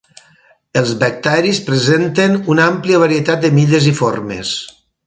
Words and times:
Els 0.81 0.93
bacteris 1.03 1.59
presenten 1.67 2.41
una 2.55 2.67
àmplia 2.73 3.05
varietat 3.07 3.47
de 3.47 3.57
mides 3.61 3.91
i 3.95 3.99
formes. 4.03 4.57